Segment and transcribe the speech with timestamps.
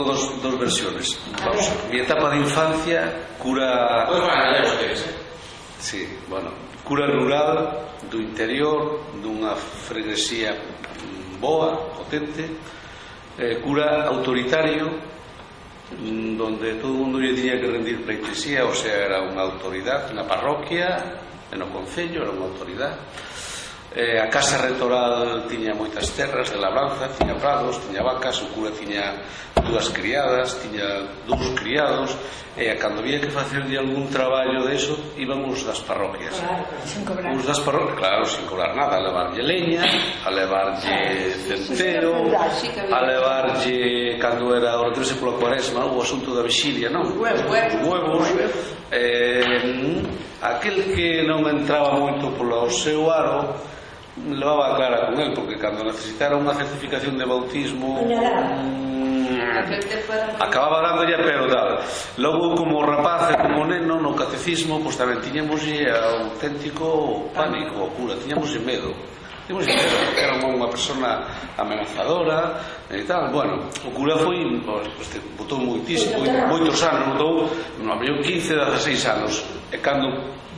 [0.00, 1.16] Dos, dos versiones.
[1.38, 4.08] Vamos, mi etapa de infancia cura.
[4.08, 5.06] Pues?
[5.78, 6.50] Sí, bueno.
[6.82, 7.78] Cura rural
[8.10, 10.58] do interior, dunha freguesía
[11.38, 12.42] boa, potente,
[13.38, 14.90] eh, cura autoritario,
[15.94, 20.10] mm, donde todo o mundo lle tiña que rendir pleitesía, o sea, era unha autoridade
[20.10, 21.22] na parroquia,
[21.54, 22.98] no concello, era unha autoridade
[23.94, 28.74] Eh, a casa rectoral tiña moitas terras de labranza, tiña prados, tiña vacas, o cura
[28.74, 29.22] tiña
[29.62, 32.10] dúas criadas, tiña dous criados,
[32.58, 36.34] e eh, cando había que facer de algún traballo deso, íbamos das parroquias.
[36.34, 37.38] Claro, sin cobrar.
[37.38, 39.86] Os das parroquias, claro, sin cobrar nada, a levarlle leña,
[40.26, 46.90] a levarlle centeo, a levarlle, cando era o retrese pola cuaresma, o asunto da vixilia,
[46.90, 47.14] non?
[47.14, 47.46] Huevos,
[47.78, 48.26] huevos.
[48.90, 50.02] Eh,
[50.42, 53.54] aquel que non entraba moito polo seu aro,
[54.14, 58.84] levaba a cara con el porque cando necesitara unha certificación de bautismo mmm,
[60.38, 61.78] acababa dándolle pero tal.
[62.18, 68.14] Logo como rapaz e como neno no catecismo pois pues, tamén tiñamos auténtico pánico cura,
[68.20, 68.92] tiñamos medo.
[69.46, 71.10] Tiñamos medo porque era unha persona
[71.58, 73.30] amenazadora e tal.
[73.30, 79.32] Bueno, o cura foi, pues, botou moitísimo, moitos anos, botou, no, abriu 15, 16 anos.
[79.70, 80.08] E cando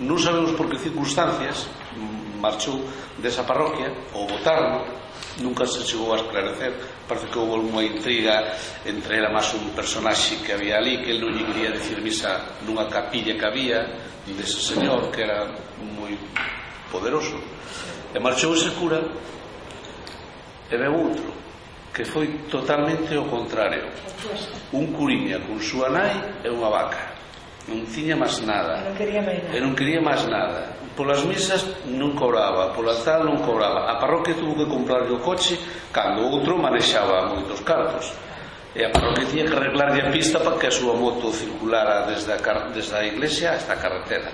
[0.00, 1.68] non sabemos por que circunstancias,
[2.46, 2.78] marchou
[3.18, 4.86] desa parroquia ou votaron
[5.42, 6.72] nunca se chegou a esclarecer
[7.08, 8.54] parece que houve unha intriga
[8.86, 12.62] entre ela máis un personaxe que había ali que ele non lle quería decir misa
[12.62, 13.78] nunha capilla que había
[14.30, 15.50] dese señor que era
[15.98, 16.14] moi
[16.94, 17.36] poderoso
[18.14, 19.02] e marchou ese cura
[20.70, 21.36] e veu outro
[21.96, 23.88] que foi totalmente o contrario.
[24.72, 26.12] Un curiña con súa nai
[26.44, 27.15] e unha vaca
[27.66, 28.86] non tiña máis nada.
[28.86, 29.58] Non quería máis nada.
[29.58, 30.60] Non quería máis nada.
[30.94, 31.60] Polas misas
[31.90, 33.90] non cobraba, pola tal non cobraba.
[33.90, 35.58] A parroquia tuvo que comprarlle o coche
[35.90, 38.14] cando outro manexaba moitos cartos.
[38.76, 42.32] E a parroquia tiña que arreglarlle a pista para que a súa moto circulara desde
[42.32, 44.30] a, car desde a iglesia hasta a carretera.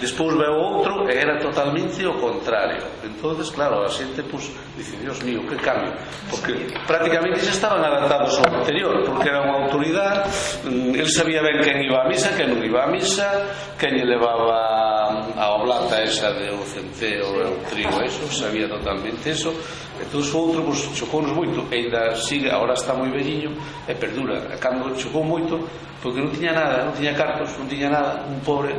[0.00, 2.82] Despois veo outro e era totalmente o contrario.
[3.04, 5.92] entonces claro, a xente pues, dice, Dios mío, que cambio.
[6.28, 9.61] Porque prácticamente se estaban adaptados ao anterior, porque era unha
[10.94, 13.28] el sabía ben quen iba a misa, quen non iba a misa,
[13.78, 19.30] quen lle levaba mm, a oblata esa de o centeo, o trigo, eso, sabía totalmente
[19.30, 19.52] eso.
[20.00, 23.54] Entón, o outro, pois, chocounos moito, e ainda sigue, agora está moi velliño,
[23.86, 24.50] e perdura.
[24.50, 25.62] E cando chocou moito,
[26.02, 28.74] porque non tiña nada, non tiña cartos, non tiña nada, un pobre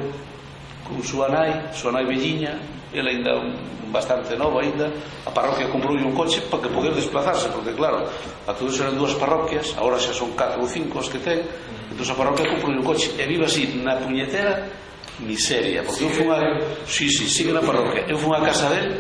[0.83, 2.59] con súa nai, súa nai velliña,
[2.94, 3.55] ela ainda un,
[3.94, 4.89] bastante nova ainda,
[5.25, 8.03] a parroquia comprou un coche para que poder desplazarse, porque claro,
[8.47, 11.45] a todos eran dúas parroquias, agora xa son 4 ou 5 as que ten,
[11.94, 14.66] entón a parroquia comprou un coche, e vive así na puñetera
[15.21, 16.38] miseria, porque sí, eu fui a...
[16.89, 18.97] Sí, sí, sigue na parroquia, eu fui a casa del,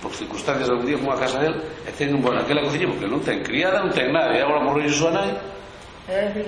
[0.00, 3.20] por circunstancias algún día fui a casa del, e ten, bueno, aquela cociña, porque non
[3.20, 5.34] ten criada, non ten nada, e agora morreu súa nai,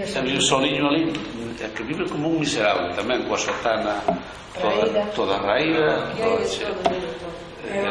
[0.06, 1.12] Sempre un soliño ali,
[1.76, 4.00] que vive como un miserable tamén, coa sotana
[4.56, 7.84] toda, toda raída, toda, toda, toda,